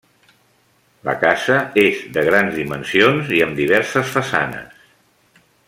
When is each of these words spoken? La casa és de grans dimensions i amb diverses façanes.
La 1.09 1.13
casa 1.23 1.57
és 1.83 1.99
de 2.15 2.23
grans 2.29 2.57
dimensions 2.61 3.31
i 3.41 3.43
amb 3.49 3.61
diverses 3.63 4.13
façanes. 4.17 4.85